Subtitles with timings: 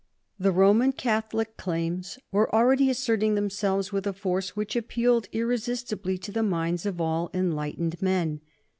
[0.39, 6.31] The Roman Catholic claims were already asserting themselves with a force which appealed irresistibly to
[6.31, 8.41] the minds of all enlightened men.